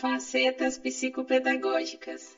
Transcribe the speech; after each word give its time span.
Facetas 0.00 0.76
psicopedagógicas. 0.76 2.36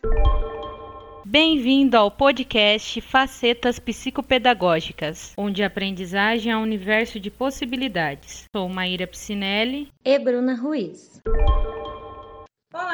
Bem-vindo 1.24 1.96
ao 1.96 2.08
podcast 2.08 3.00
Facetas 3.00 3.80
Psicopedagógicas, 3.80 5.32
onde 5.36 5.64
a 5.64 5.66
aprendizagem 5.66 6.52
é 6.52 6.56
um 6.56 6.62
universo 6.62 7.18
de 7.18 7.32
possibilidades. 7.32 8.44
Sou 8.54 8.68
Maíra 8.68 9.08
Piscinelli 9.08 9.88
e 10.04 10.18
Bruna 10.20 10.54
Ruiz. 10.54 11.20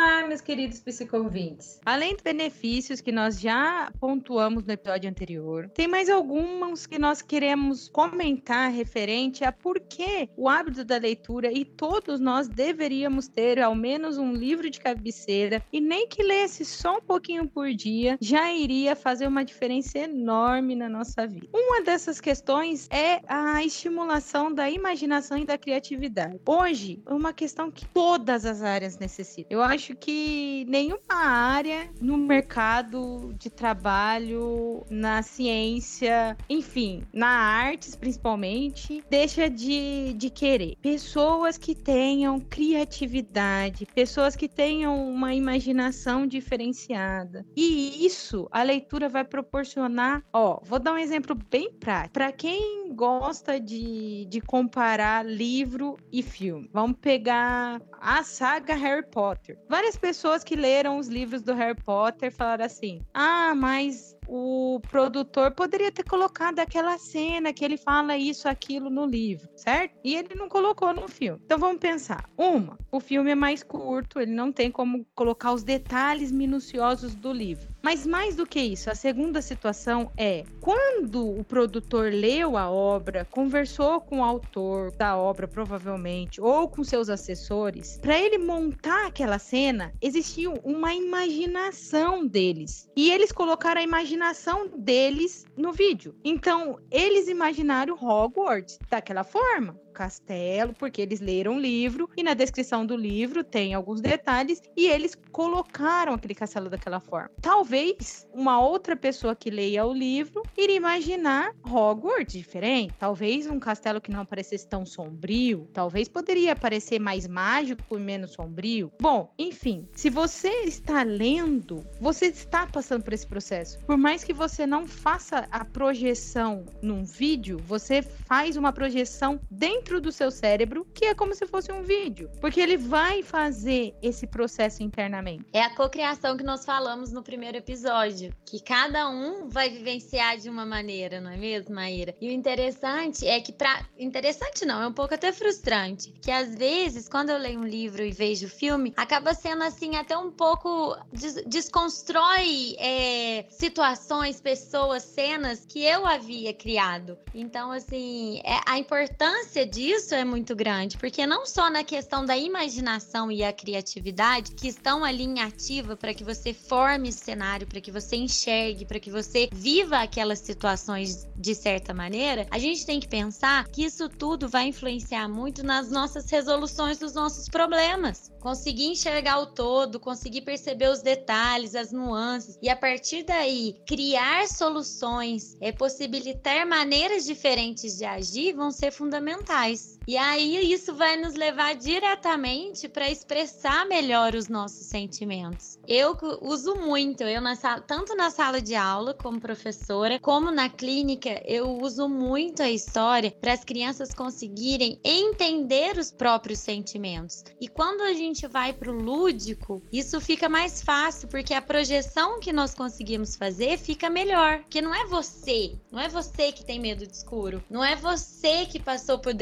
Olá, 0.04 0.26
meus 0.26 0.42
queridos 0.42 0.80
psicovintes. 0.80 1.80
Além 1.82 2.12
dos 2.12 2.22
benefícios 2.22 3.00
que 3.00 3.10
nós 3.10 3.40
já 3.40 3.90
pontuamos 3.98 4.62
no 4.62 4.72
episódio 4.74 5.08
anterior, 5.08 5.70
tem 5.70 5.88
mais 5.88 6.10
alguns 6.10 6.84
que 6.84 6.98
nós 6.98 7.22
queremos 7.22 7.88
comentar 7.88 8.70
referente 8.70 9.42
a 9.44 9.50
por 9.50 9.80
que 9.80 10.28
o 10.36 10.46
hábito 10.46 10.84
da 10.84 10.98
leitura 10.98 11.50
e 11.50 11.64
todos 11.64 12.20
nós 12.20 12.46
deveríamos 12.48 13.28
ter 13.28 13.58
ao 13.58 13.74
menos 13.74 14.18
um 14.18 14.34
livro 14.34 14.68
de 14.68 14.78
cabeceira 14.78 15.64
e 15.72 15.80
nem 15.80 16.06
que 16.06 16.22
lesse 16.22 16.66
só 16.66 16.98
um 16.98 17.00
pouquinho 17.00 17.48
por 17.48 17.72
dia 17.72 18.18
já 18.20 18.52
iria 18.52 18.94
fazer 18.94 19.26
uma 19.26 19.42
diferença 19.42 20.00
enorme 20.00 20.76
na 20.76 20.86
nossa 20.86 21.26
vida. 21.26 21.48
Uma 21.50 21.80
dessas 21.80 22.20
questões 22.20 22.90
é 22.90 23.22
a 23.26 23.64
estimulação 23.64 24.52
da 24.52 24.68
imaginação 24.68 25.38
e 25.38 25.46
da 25.46 25.56
criatividade. 25.56 26.38
Hoje, 26.46 27.02
é 27.06 27.14
uma 27.14 27.32
questão 27.32 27.70
que 27.70 27.86
todas 27.86 28.44
as 28.44 28.60
áreas 28.60 28.98
necessitam. 28.98 29.48
Eu 29.48 29.62
acho 29.62 29.93
que 29.94 30.64
nenhuma 30.68 31.14
área 31.14 31.90
no 32.00 32.16
mercado 32.16 33.34
de 33.38 33.50
trabalho, 33.50 34.84
na 34.90 35.22
ciência, 35.22 36.36
enfim, 36.48 37.02
na 37.12 37.28
artes 37.28 37.96
principalmente, 37.96 39.02
deixa 39.08 39.48
de, 39.48 40.14
de 40.14 40.30
querer. 40.30 40.76
Pessoas 40.80 41.56
que 41.56 41.74
tenham 41.74 42.40
criatividade, 42.40 43.86
pessoas 43.94 44.36
que 44.36 44.48
tenham 44.48 45.08
uma 45.08 45.34
imaginação 45.34 46.26
diferenciada. 46.26 47.44
E 47.56 48.04
isso 48.04 48.48
a 48.50 48.62
leitura 48.62 49.08
vai 49.08 49.24
proporcionar. 49.24 50.22
Ó, 50.32 50.60
vou 50.62 50.78
dar 50.78 50.92
um 50.92 50.98
exemplo 50.98 51.36
bem 51.50 51.72
prático. 51.72 52.14
Para 52.14 52.32
quem 52.32 52.94
gosta 52.94 53.58
de, 53.60 54.26
de 54.26 54.40
comparar 54.40 55.24
livro 55.24 55.96
e 56.12 56.22
filme, 56.22 56.68
vamos 56.72 56.96
pegar 57.00 57.80
a 58.00 58.22
saga 58.22 58.74
Harry 58.74 59.06
Potter. 59.10 59.58
Várias 59.84 59.98
pessoas 59.98 60.42
que 60.42 60.56
leram 60.56 60.96
os 60.96 61.08
livros 61.08 61.42
do 61.42 61.52
Harry 61.52 61.78
Potter 61.78 62.32
falaram 62.32 62.64
assim: 62.64 63.02
ah, 63.12 63.54
mas 63.54 64.16
o 64.26 64.80
produtor 64.90 65.50
poderia 65.50 65.92
ter 65.92 66.04
colocado 66.04 66.58
aquela 66.58 66.96
cena 66.96 67.52
que 67.52 67.62
ele 67.62 67.76
fala 67.76 68.16
isso, 68.16 68.48
aquilo 68.48 68.88
no 68.88 69.04
livro, 69.04 69.46
certo? 69.54 69.94
E 70.02 70.16
ele 70.16 70.34
não 70.34 70.48
colocou 70.48 70.94
no 70.94 71.06
filme. 71.06 71.38
Então 71.44 71.58
vamos 71.58 71.80
pensar. 71.80 72.24
Uma, 72.34 72.78
o 72.90 72.98
filme 72.98 73.32
é 73.32 73.34
mais 73.34 73.62
curto, 73.62 74.18
ele 74.18 74.32
não 74.32 74.50
tem 74.50 74.70
como 74.70 75.06
colocar 75.14 75.52
os 75.52 75.62
detalhes 75.62 76.32
minuciosos 76.32 77.14
do 77.14 77.30
livro. 77.30 77.73
Mas 77.84 78.06
mais 78.06 78.34
do 78.34 78.46
que 78.46 78.58
isso, 78.58 78.88
a 78.88 78.94
segunda 78.94 79.42
situação 79.42 80.10
é 80.16 80.42
quando 80.58 81.38
o 81.38 81.44
produtor 81.44 82.10
leu 82.10 82.56
a 82.56 82.70
obra, 82.70 83.26
conversou 83.26 84.00
com 84.00 84.20
o 84.20 84.24
autor 84.24 84.90
da 84.92 85.18
obra, 85.18 85.46
provavelmente, 85.46 86.40
ou 86.40 86.66
com 86.66 86.82
seus 86.82 87.10
assessores, 87.10 87.98
para 88.00 88.18
ele 88.18 88.38
montar 88.38 89.08
aquela 89.08 89.38
cena, 89.38 89.92
existia 90.00 90.48
uma 90.64 90.94
imaginação 90.94 92.26
deles. 92.26 92.88
E 92.96 93.12
eles 93.12 93.30
colocaram 93.30 93.82
a 93.82 93.84
imaginação 93.84 94.66
deles 94.78 95.44
no 95.54 95.70
vídeo. 95.70 96.14
Então, 96.24 96.80
eles 96.90 97.28
imaginaram 97.28 97.98
Hogwarts 98.02 98.78
daquela 98.88 99.24
forma 99.24 99.78
castelo, 99.94 100.74
porque 100.74 101.00
eles 101.00 101.20
leram 101.20 101.56
o 101.56 101.60
livro 101.60 102.10
e 102.16 102.22
na 102.22 102.34
descrição 102.34 102.84
do 102.84 102.96
livro 102.96 103.42
tem 103.42 103.72
alguns 103.72 104.00
detalhes 104.00 104.60
e 104.76 104.86
eles 104.88 105.16
colocaram 105.32 106.12
aquele 106.12 106.34
castelo 106.34 106.68
daquela 106.68 107.00
forma. 107.00 107.30
Talvez 107.40 108.26
uma 108.34 108.60
outra 108.60 108.96
pessoa 108.96 109.34
que 109.34 109.50
leia 109.50 109.86
o 109.86 109.92
livro 109.94 110.42
iria 110.56 110.76
imaginar 110.76 111.52
Hogwarts 111.64 112.34
diferente, 112.34 112.94
talvez 112.98 113.46
um 113.46 113.60
castelo 113.60 114.00
que 114.00 114.10
não 114.10 114.26
parecesse 114.26 114.66
tão 114.68 114.84
sombrio, 114.84 115.68
talvez 115.72 116.08
poderia 116.08 116.56
parecer 116.56 116.98
mais 116.98 117.26
mágico 117.26 117.96
e 117.96 118.00
menos 118.00 118.32
sombrio. 118.32 118.90
Bom, 119.00 119.32
enfim, 119.38 119.88
se 119.94 120.10
você 120.10 120.48
está 120.64 121.02
lendo, 121.02 121.86
você 122.00 122.26
está 122.26 122.66
passando 122.66 123.04
por 123.04 123.12
esse 123.12 123.26
processo. 123.26 123.78
Por 123.86 123.96
mais 123.96 124.24
que 124.24 124.32
você 124.32 124.66
não 124.66 124.86
faça 124.86 125.46
a 125.50 125.64
projeção 125.64 126.66
num 126.82 127.04
vídeo, 127.04 127.60
você 127.64 128.02
faz 128.02 128.56
uma 128.56 128.72
projeção 128.72 129.40
dentro 129.50 129.83
dentro 129.84 130.00
do 130.00 130.10
seu 130.10 130.30
cérebro, 130.30 130.86
que 130.94 131.04
é 131.04 131.14
como 131.14 131.34
se 131.34 131.46
fosse 131.46 131.70
um 131.70 131.82
vídeo, 131.82 132.30
porque 132.40 132.58
ele 132.58 132.78
vai 132.78 133.22
fazer 133.22 133.94
esse 134.00 134.26
processo 134.26 134.82
internamente. 134.82 135.44
É 135.52 135.60
a 135.60 135.74
cocriação 135.74 136.38
que 136.38 136.42
nós 136.42 136.64
falamos 136.64 137.12
no 137.12 137.22
primeiro 137.22 137.58
episódio, 137.58 138.34
que 138.46 138.60
cada 138.60 139.10
um 139.10 139.46
vai 139.46 139.68
vivenciar 139.68 140.38
de 140.38 140.48
uma 140.48 140.64
maneira, 140.64 141.20
não 141.20 141.30
é 141.30 141.36
mesmo, 141.36 141.74
Maíra? 141.74 142.14
E 142.18 142.30
o 142.30 142.32
interessante 142.32 143.26
é 143.26 143.38
que 143.40 143.52
para 143.52 143.84
interessante 143.98 144.64
não, 144.64 144.80
é 144.80 144.86
um 144.86 144.92
pouco 144.92 145.12
até 145.12 145.30
frustrante, 145.32 146.14
que 146.22 146.30
às 146.30 146.54
vezes 146.54 147.06
quando 147.06 147.28
eu 147.28 147.36
leio 147.36 147.60
um 147.60 147.66
livro 147.66 148.02
e 148.02 148.10
vejo 148.10 148.46
o 148.46 148.50
filme, 148.50 148.94
acaba 148.96 149.34
sendo 149.34 149.64
assim 149.64 149.96
até 149.96 150.16
um 150.16 150.30
pouco 150.30 150.96
des 151.12 151.34
desconstrói 151.46 152.74
é, 152.78 153.44
situações, 153.50 154.40
pessoas, 154.40 155.02
cenas 155.02 155.66
que 155.66 155.84
eu 155.84 156.06
havia 156.06 156.54
criado. 156.54 157.18
Então 157.34 157.70
assim, 157.70 158.40
é 158.44 158.60
a 158.64 158.78
importância 158.78 159.66
disso 159.74 160.14
é 160.14 160.24
muito 160.24 160.54
grande, 160.54 160.96
porque 160.96 161.26
não 161.26 161.44
só 161.44 161.68
na 161.68 161.82
questão 161.82 162.24
da 162.24 162.36
imaginação 162.36 163.30
e 163.30 163.42
a 163.42 163.52
criatividade 163.52 164.52
que 164.52 164.68
estão 164.68 165.02
ali 165.04 165.24
em 165.24 165.40
ativa 165.40 165.96
para 165.96 166.14
que 166.14 166.22
você 166.22 166.54
forme 166.54 167.10
cenário, 167.10 167.66
para 167.66 167.80
que 167.80 167.90
você 167.90 168.14
enxergue, 168.14 168.86
para 168.86 169.00
que 169.00 169.10
você 169.10 169.48
viva 169.52 169.98
aquelas 169.98 170.38
situações 170.38 171.26
de 171.34 171.54
certa 171.54 171.92
maneira, 171.92 172.46
a 172.52 172.58
gente 172.58 172.86
tem 172.86 173.00
que 173.00 173.08
pensar 173.08 173.66
que 173.68 173.84
isso 173.84 174.08
tudo 174.08 174.48
vai 174.48 174.68
influenciar 174.68 175.28
muito 175.28 175.64
nas 175.64 175.90
nossas 175.90 176.30
resoluções 176.30 176.98
dos 176.98 177.12
nossos 177.12 177.48
problemas. 177.48 178.30
Conseguir 178.40 178.86
enxergar 178.86 179.40
o 179.40 179.46
todo, 179.46 179.98
conseguir 179.98 180.42
perceber 180.42 180.88
os 180.88 181.02
detalhes, 181.02 181.74
as 181.74 181.90
nuances 181.90 182.56
e 182.62 182.68
a 182.68 182.76
partir 182.76 183.24
daí 183.24 183.76
criar 183.86 184.46
soluções, 184.46 185.56
é 185.60 185.72
possibilitar 185.72 186.66
maneiras 186.66 187.24
diferentes 187.24 187.96
de 187.96 188.04
agir 188.04 188.52
vão 188.52 188.70
ser 188.70 188.92
fundamentais. 188.92 189.63
guys. 189.64 189.98
E 190.06 190.16
aí 190.18 190.70
isso 190.70 190.94
vai 190.94 191.16
nos 191.16 191.34
levar 191.34 191.74
diretamente 191.74 192.88
para 192.88 193.10
expressar 193.10 193.86
melhor 193.86 194.34
os 194.34 194.48
nossos 194.48 194.86
sentimentos. 194.86 195.78
Eu 195.88 196.16
uso 196.42 196.74
muito, 196.74 197.22
eu 197.22 197.40
na 197.40 197.56
sala, 197.56 197.80
tanto 197.80 198.14
na 198.14 198.30
sala 198.30 198.60
de 198.60 198.74
aula 198.74 199.14
como 199.14 199.40
professora, 199.40 200.18
como 200.20 200.50
na 200.50 200.68
clínica, 200.68 201.42
eu 201.46 201.78
uso 201.80 202.08
muito 202.08 202.62
a 202.62 202.70
história 202.70 203.30
para 203.30 203.54
as 203.54 203.64
crianças 203.64 204.12
conseguirem 204.12 205.00
entender 205.02 205.96
os 205.96 206.10
próprios 206.10 206.58
sentimentos. 206.58 207.42
E 207.58 207.66
quando 207.66 208.02
a 208.02 208.12
gente 208.12 208.46
vai 208.46 208.72
para 208.72 208.90
o 208.90 208.94
lúdico, 208.94 209.82
isso 209.90 210.20
fica 210.20 210.48
mais 210.48 210.82
fácil, 210.82 211.28
porque 211.28 211.54
a 211.54 211.62
projeção 211.62 212.38
que 212.40 212.52
nós 212.52 212.74
conseguimos 212.74 213.36
fazer 213.36 213.78
fica 213.78 214.10
melhor. 214.10 214.60
Porque 214.60 214.82
não 214.82 214.94
é 214.94 215.06
você, 215.06 215.78
não 215.90 216.00
é 216.00 216.08
você 216.08 216.52
que 216.52 216.64
tem 216.64 216.78
medo 216.78 217.06
de 217.06 217.12
escuro, 217.14 217.64
não 217.70 217.82
é 217.82 217.96
você 217.96 218.66
que 218.66 218.78
passou 218.78 219.18
por 219.18 219.32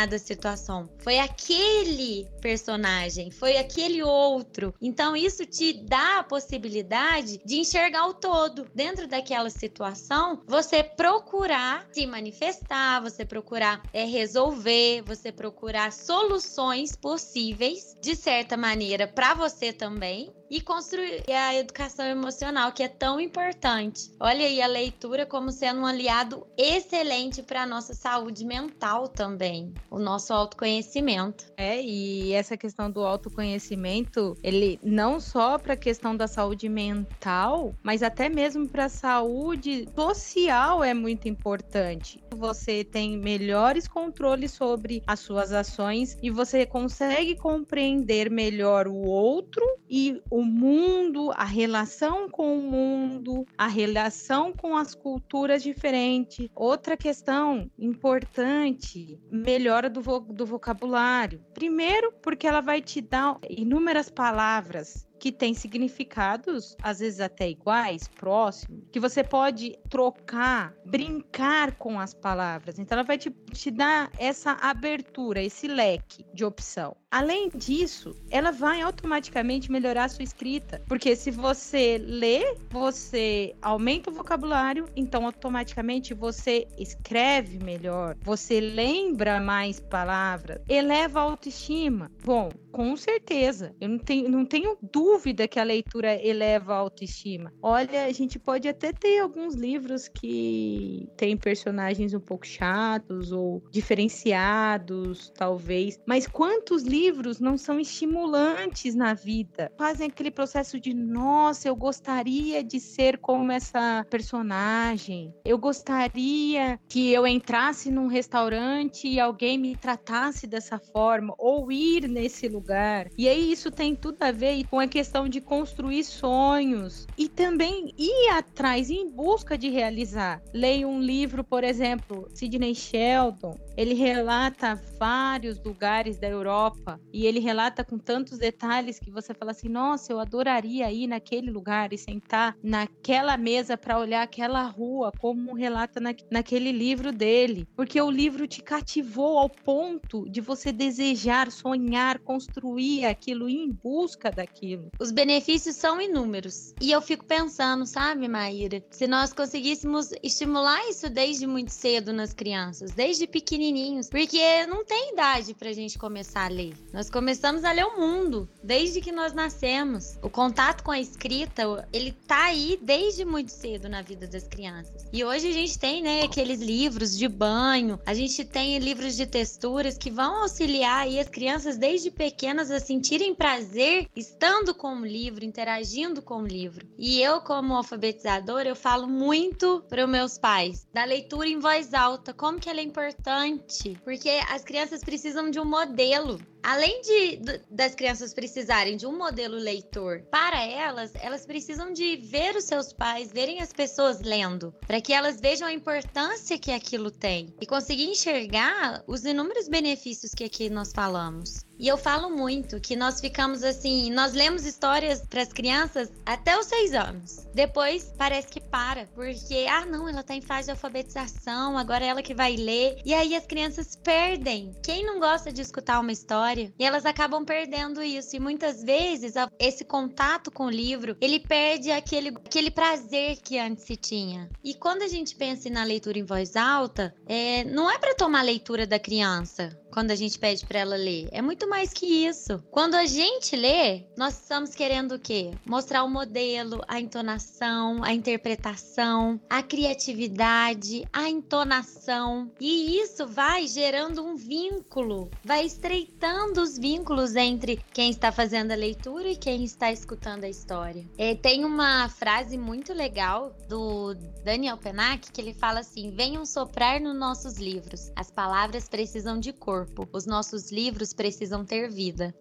determinada 0.00 0.18
situação. 0.18 0.88
Foi 0.98 1.18
aquele 1.18 2.26
personagem, 2.40 3.30
foi 3.30 3.56
aquele 3.56 4.02
outro. 4.02 4.74
Então 4.80 5.16
isso 5.16 5.44
te 5.44 5.72
dá 5.72 6.20
a 6.20 6.24
possibilidade 6.24 7.40
de 7.44 7.58
enxergar 7.58 8.06
o 8.06 8.14
todo. 8.14 8.66
Dentro 8.74 9.06
daquela 9.06 9.50
situação, 9.50 10.42
você 10.46 10.82
procurar 10.82 11.86
se 11.92 12.06
manifestar, 12.06 13.00
você 13.00 13.24
procurar 13.24 13.82
é, 13.92 14.04
resolver, 14.04 15.02
você 15.02 15.32
procurar 15.32 15.92
soluções 15.92 16.96
possíveis 16.96 17.96
de 18.00 18.14
certa 18.14 18.56
maneira 18.56 19.06
para 19.06 19.34
você 19.34 19.72
também 19.72 20.32
e 20.50 20.60
construir 20.60 21.22
a 21.32 21.54
educação 21.54 22.04
emocional, 22.06 22.72
que 22.72 22.82
é 22.82 22.88
tão 22.88 23.20
importante. 23.20 24.10
Olha 24.18 24.44
aí 24.46 24.60
a 24.60 24.66
leitura 24.66 25.24
como 25.24 25.52
sendo 25.52 25.80
um 25.80 25.86
aliado 25.86 26.46
excelente 26.58 27.42
para 27.42 27.62
a 27.62 27.66
nossa 27.66 27.94
saúde 27.94 28.44
mental 28.44 29.06
também, 29.06 29.72
o 29.88 29.98
nosso 29.98 30.32
autoconhecimento. 30.32 31.46
É, 31.56 31.80
e 31.80 32.32
essa 32.32 32.56
questão 32.56 32.90
do 32.90 33.00
autoconhecimento, 33.00 34.36
ele 34.42 34.78
não 34.82 35.20
só 35.20 35.58
para 35.58 35.74
a 35.74 35.76
questão 35.76 36.16
da 36.16 36.26
saúde 36.26 36.68
mental, 36.68 37.74
mas 37.82 38.02
até 38.02 38.28
mesmo 38.28 38.68
para 38.68 38.86
a 38.86 38.88
saúde 38.88 39.86
social 39.94 40.82
é 40.82 40.92
muito 40.92 41.28
importante. 41.28 42.22
Você 42.34 42.82
tem 42.82 43.16
melhores 43.16 43.86
controles 43.86 44.50
sobre 44.52 45.02
as 45.06 45.20
suas 45.20 45.52
ações 45.52 46.16
e 46.22 46.30
você 46.30 46.66
consegue 46.66 47.36
compreender 47.36 48.30
melhor 48.30 48.88
o 48.88 48.96
outro 48.96 49.64
e 49.88 50.20
o 50.30 50.39
o 50.40 50.44
mundo, 50.44 51.30
a 51.32 51.44
relação 51.44 52.28
com 52.28 52.58
o 52.58 52.62
mundo, 52.62 53.46
a 53.56 53.66
relação 53.66 54.52
com 54.52 54.76
as 54.76 54.94
culturas 54.94 55.62
diferentes. 55.62 56.48
Outra 56.54 56.96
questão 56.96 57.70
importante, 57.78 59.18
melhora 59.30 59.90
do, 59.90 60.00
vo 60.00 60.20
do 60.20 60.46
vocabulário. 60.46 61.44
Primeiro, 61.52 62.12
porque 62.22 62.46
ela 62.46 62.60
vai 62.60 62.80
te 62.80 63.00
dar 63.00 63.38
inúmeras 63.48 64.10
palavras 64.10 65.09
que 65.20 65.30
tem 65.30 65.52
significados, 65.52 66.74
às 66.82 66.98
vezes 66.98 67.20
até 67.20 67.50
iguais, 67.50 68.08
próximos, 68.08 68.82
que 68.90 68.98
você 68.98 69.22
pode 69.22 69.78
trocar, 69.90 70.74
brincar 70.86 71.76
com 71.76 72.00
as 72.00 72.14
palavras. 72.14 72.78
Então, 72.78 72.96
ela 72.96 73.06
vai 73.06 73.18
te, 73.18 73.30
te 73.52 73.70
dar 73.70 74.10
essa 74.18 74.52
abertura, 74.52 75.42
esse 75.42 75.68
leque 75.68 76.24
de 76.32 76.42
opção. 76.44 76.96
Além 77.10 77.50
disso, 77.50 78.14
ela 78.30 78.50
vai 78.50 78.80
automaticamente 78.80 79.70
melhorar 79.70 80.04
a 80.04 80.08
sua 80.08 80.22
escrita, 80.22 80.82
porque 80.88 81.14
se 81.14 81.30
você 81.30 81.98
lê, 81.98 82.56
você 82.70 83.54
aumenta 83.60 84.10
o 84.10 84.14
vocabulário, 84.14 84.88
então 84.96 85.26
automaticamente 85.26 86.14
você 86.14 86.66
escreve 86.78 87.58
melhor, 87.62 88.16
você 88.22 88.60
lembra 88.60 89.40
mais 89.40 89.80
palavras, 89.80 90.60
eleva 90.68 91.20
a 91.20 91.24
autoestima. 91.24 92.10
Bom, 92.24 92.48
com 92.70 92.96
certeza, 92.96 93.74
eu 93.80 93.88
não 93.88 93.98
tenho, 93.98 94.28
não 94.28 94.46
tenho 94.46 94.78
dúvida 94.80 95.09
que 95.48 95.58
a 95.58 95.64
leitura 95.64 96.14
eleva 96.14 96.74
a 96.74 96.78
autoestima. 96.78 97.52
Olha, 97.62 98.04
a 98.04 98.12
gente 98.12 98.38
pode 98.38 98.68
até 98.68 98.92
ter 98.92 99.18
alguns 99.20 99.54
livros 99.54 100.08
que 100.08 101.08
têm 101.16 101.36
personagens 101.36 102.14
um 102.14 102.20
pouco 102.20 102.46
chatos 102.46 103.32
ou 103.32 103.62
diferenciados, 103.70 105.30
talvez, 105.34 105.98
mas 106.06 106.26
quantos 106.26 106.82
livros 106.82 107.40
não 107.40 107.56
são 107.56 107.78
estimulantes 107.78 108.94
na 108.94 109.14
vida. 109.14 109.70
Fazem 109.78 110.08
aquele 110.08 110.30
processo 110.30 110.78
de, 110.78 110.94
nossa, 110.94 111.68
eu 111.68 111.76
gostaria 111.76 112.62
de 112.62 112.80
ser 112.80 113.18
como 113.18 113.52
essa 113.52 114.04
personagem. 114.10 115.34
Eu 115.44 115.58
gostaria 115.58 116.78
que 116.88 117.12
eu 117.12 117.26
entrasse 117.26 117.90
num 117.90 118.06
restaurante 118.06 119.08
e 119.08 119.20
alguém 119.20 119.58
me 119.58 119.76
tratasse 119.76 120.46
dessa 120.46 120.78
forma, 120.78 121.34
ou 121.38 121.70
ir 121.70 122.08
nesse 122.08 122.48
lugar. 122.48 123.08
E 123.16 123.28
aí 123.28 123.52
isso 123.52 123.70
tem 123.70 123.94
tudo 123.94 124.22
a 124.22 124.32
ver 124.32 124.64
com 124.64 124.78
a 124.78 124.86
questão 125.00 125.30
de 125.30 125.40
construir 125.40 126.04
sonhos 126.04 127.06
e 127.16 127.26
também 127.26 127.94
ir 127.96 128.28
atrás, 128.36 128.90
em 128.90 129.08
busca 129.10 129.56
de 129.56 129.70
realizar. 129.70 130.42
Leio 130.52 130.88
um 130.88 131.00
livro, 131.00 131.42
por 131.42 131.64
exemplo, 131.64 132.28
Sidney 132.34 132.74
Sheldon, 132.74 133.58
ele 133.78 133.94
relata 133.94 134.78
vários 134.98 135.58
lugares 135.64 136.18
da 136.18 136.28
Europa 136.28 137.00
e 137.10 137.24
ele 137.24 137.40
relata 137.40 137.82
com 137.82 137.96
tantos 137.96 138.36
detalhes 138.36 138.98
que 138.98 139.10
você 139.10 139.32
fala 139.32 139.52
assim: 139.52 139.70
nossa, 139.70 140.12
eu 140.12 140.20
adoraria 140.20 140.92
ir 140.92 141.06
naquele 141.06 141.50
lugar 141.50 141.94
e 141.94 141.96
sentar 141.96 142.54
naquela 142.62 143.38
mesa 143.38 143.78
para 143.78 143.98
olhar 143.98 144.20
aquela 144.20 144.64
rua, 144.64 145.10
como 145.18 145.54
relata 145.54 145.98
na, 145.98 146.14
naquele 146.30 146.72
livro 146.72 147.10
dele. 147.10 147.66
Porque 147.74 147.98
o 147.98 148.10
livro 148.10 148.46
te 148.46 148.62
cativou 148.62 149.38
ao 149.38 149.48
ponto 149.48 150.28
de 150.28 150.42
você 150.42 150.70
desejar, 150.70 151.50
sonhar, 151.50 152.18
construir 152.18 153.06
aquilo 153.06 153.48
em 153.48 153.72
busca 153.72 154.30
daquilo. 154.30 154.89
Os 154.98 155.10
benefícios 155.10 155.76
são 155.76 156.00
inúmeros. 156.00 156.74
E 156.80 156.90
eu 156.90 157.00
fico 157.00 157.24
pensando, 157.24 157.86
sabe, 157.86 158.28
Maíra, 158.28 158.82
se 158.90 159.06
nós 159.06 159.32
conseguíssemos 159.32 160.10
estimular 160.22 160.88
isso 160.88 161.08
desde 161.08 161.46
muito 161.46 161.70
cedo 161.70 162.12
nas 162.12 162.32
crianças, 162.32 162.90
desde 162.92 163.26
pequenininhos, 163.26 164.08
porque 164.08 164.66
não 164.66 164.84
tem 164.84 165.12
idade 165.12 165.54
pra 165.54 165.72
gente 165.72 165.98
começar 165.98 166.46
a 166.46 166.48
ler. 166.48 166.74
Nós 166.92 167.08
começamos 167.08 167.64
a 167.64 167.72
ler 167.72 167.84
o 167.84 167.98
mundo 167.98 168.48
desde 168.62 169.00
que 169.00 169.12
nós 169.12 169.32
nascemos. 169.32 170.18
O 170.22 170.30
contato 170.30 170.82
com 170.82 170.90
a 170.90 171.00
escrita, 171.00 171.62
ele 171.92 172.12
tá 172.12 172.46
aí 172.46 172.78
desde 172.82 173.24
muito 173.24 173.52
cedo 173.52 173.88
na 173.88 174.02
vida 174.02 174.26
das 174.26 174.46
crianças. 174.46 175.06
E 175.12 175.24
hoje 175.24 175.48
a 175.48 175.52
gente 175.52 175.78
tem, 175.78 176.02
né, 176.02 176.22
aqueles 176.22 176.60
livros 176.60 177.16
de 177.16 177.28
banho, 177.28 177.98
a 178.06 178.14
gente 178.14 178.44
tem 178.44 178.78
livros 178.78 179.16
de 179.16 179.26
texturas 179.26 179.96
que 179.96 180.10
vão 180.10 180.42
auxiliar 180.42 181.02
aí 181.02 181.18
as 181.18 181.28
crianças 181.28 181.76
desde 181.76 182.10
pequenas 182.10 182.70
a 182.70 182.80
sentirem 182.80 183.34
prazer 183.34 184.08
estando 184.14 184.74
com 184.80 184.94
o 184.94 185.06
livro, 185.06 185.44
interagindo 185.44 186.22
com 186.22 186.36
o 186.36 186.46
livro. 186.46 186.88
E 186.96 187.20
eu, 187.20 187.42
como 187.42 187.74
alfabetizadora, 187.74 188.66
eu 188.66 188.74
falo 188.74 189.06
muito 189.06 189.84
para 189.90 190.06
os 190.06 190.10
meus 190.10 190.38
pais 190.38 190.88
da 190.90 191.04
leitura 191.04 191.46
em 191.46 191.58
voz 191.58 191.92
alta, 191.92 192.32
como 192.32 192.58
que 192.58 192.70
ela 192.70 192.80
é 192.80 192.82
importante, 192.82 194.00
porque 194.02 194.30
as 194.48 194.64
crianças 194.64 195.04
precisam 195.04 195.50
de 195.50 195.60
um 195.60 195.66
modelo 195.66 196.40
além 196.62 197.00
de 197.02 197.60
das 197.70 197.94
crianças 197.94 198.34
precisarem 198.34 198.96
de 198.96 199.06
um 199.06 199.16
modelo 199.16 199.56
leitor 199.56 200.22
para 200.30 200.64
elas, 200.64 201.12
elas 201.14 201.46
precisam 201.46 201.92
de 201.92 202.16
ver 202.16 202.56
os 202.56 202.64
seus 202.64 202.92
pais, 202.92 203.32
verem 203.32 203.60
as 203.60 203.72
pessoas 203.72 204.20
lendo, 204.20 204.74
para 204.86 205.00
que 205.00 205.12
elas 205.12 205.40
vejam 205.40 205.68
a 205.68 205.72
importância 205.72 206.58
que 206.58 206.70
aquilo 206.70 207.10
tem 207.10 207.54
e 207.60 207.66
conseguir 207.66 208.04
enxergar 208.04 209.02
os 209.06 209.24
inúmeros 209.24 209.68
benefícios 209.68 210.34
que 210.34 210.44
aqui 210.44 210.68
nós 210.68 210.92
falamos. 210.92 211.64
E 211.78 211.88
eu 211.88 211.96
falo 211.96 212.28
muito 212.28 212.78
que 212.78 212.94
nós 212.94 213.22
ficamos 213.22 213.64
assim, 213.64 214.10
nós 214.12 214.34
lemos 214.34 214.66
histórias 214.66 215.22
para 215.26 215.40
as 215.40 215.50
crianças 215.50 216.12
até 216.26 216.58
os 216.58 216.66
seis 216.66 216.92
anos. 216.92 217.46
Depois 217.54 218.12
parece 218.18 218.48
que 218.48 218.60
para, 218.60 219.06
porque 219.14 219.66
ah 219.66 219.86
não, 219.86 220.06
ela 220.06 220.22
tá 220.22 220.34
em 220.34 220.42
fase 220.42 220.66
de 220.66 220.72
alfabetização, 220.72 221.78
agora 221.78 222.04
é 222.04 222.08
ela 222.08 222.22
que 222.22 222.34
vai 222.34 222.54
ler. 222.54 223.00
E 223.02 223.14
aí 223.14 223.34
as 223.34 223.46
crianças 223.46 223.96
perdem. 223.96 224.74
Quem 224.82 225.06
não 225.06 225.18
gosta 225.18 225.50
de 225.50 225.62
escutar 225.62 226.00
uma 226.00 226.12
história? 226.12 226.49
E 226.58 226.84
elas 226.84 227.04
acabam 227.04 227.44
perdendo 227.44 228.02
isso. 228.02 228.36
E 228.36 228.40
muitas 228.40 228.82
vezes 228.82 229.34
esse 229.58 229.84
contato 229.84 230.50
com 230.50 230.66
o 230.66 230.70
livro, 230.70 231.16
ele 231.20 231.40
perde 231.40 231.90
aquele, 231.90 232.28
aquele 232.28 232.70
prazer 232.70 233.36
que 233.42 233.58
antes 233.58 233.84
se 233.84 233.96
tinha. 233.96 234.48
E 234.64 234.74
quando 234.74 235.02
a 235.02 235.08
gente 235.08 235.34
pensa 235.34 235.68
na 235.70 235.84
leitura 235.84 236.18
em 236.18 236.24
voz 236.24 236.56
alta, 236.56 237.14
é, 237.26 237.64
não 237.64 237.90
é 237.90 237.98
para 237.98 238.14
tomar 238.14 238.40
a 238.40 238.42
leitura 238.42 238.86
da 238.86 238.98
criança 238.98 239.79
quando 239.90 240.10
a 240.10 240.14
gente 240.14 240.38
pede 240.38 240.64
para 240.64 240.80
ela 240.80 240.96
ler. 240.96 241.28
É 241.32 241.42
muito 241.42 241.68
mais 241.68 241.92
que 241.92 242.06
isso. 242.06 242.62
Quando 242.70 242.94
a 242.94 243.06
gente 243.06 243.56
lê, 243.56 244.04
nós 244.16 244.34
estamos 244.34 244.74
querendo 244.74 245.16
o 245.16 245.18
quê? 245.18 245.50
Mostrar 245.66 246.04
o 246.04 246.08
modelo, 246.08 246.82
a 246.86 247.00
entonação, 247.00 248.02
a 248.02 248.12
interpretação, 248.12 249.40
a 249.48 249.62
criatividade, 249.62 251.04
a 251.12 251.28
entonação. 251.28 252.50
E 252.60 252.98
isso 253.00 253.26
vai 253.26 253.66
gerando 253.66 254.24
um 254.24 254.36
vínculo, 254.36 255.30
vai 255.44 255.64
estreitando 255.64 256.60
os 256.62 256.78
vínculos 256.78 257.34
entre 257.34 257.82
quem 257.92 258.10
está 258.10 258.30
fazendo 258.32 258.72
a 258.72 258.76
leitura 258.76 259.28
e 259.28 259.36
quem 259.36 259.64
está 259.64 259.90
escutando 259.90 260.44
a 260.44 260.48
história. 260.48 261.04
É, 261.18 261.34
tem 261.34 261.64
uma 261.64 262.08
frase 262.08 262.56
muito 262.56 262.92
legal 262.92 263.54
do 263.68 264.14
Daniel 264.44 264.76
Penac 264.76 265.30
que 265.30 265.40
ele 265.40 265.54
fala 265.54 265.80
assim: 265.80 266.10
venham 266.10 266.44
soprar 266.46 267.00
nos 267.00 267.16
nossos 267.16 267.58
livros. 267.58 268.10
As 268.14 268.30
palavras 268.30 268.88
precisam 268.88 269.38
de 269.38 269.52
cor 269.52 269.79
corpo. 269.80 270.08
Os 270.12 270.26
nossos 270.26 270.70
livros 270.70 271.12
precisam 271.12 271.64
ter 271.64 271.90
vida. 271.90 272.34